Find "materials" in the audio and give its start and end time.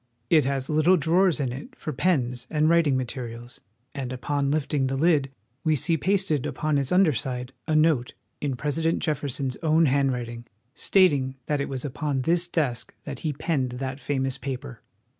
3.61-3.61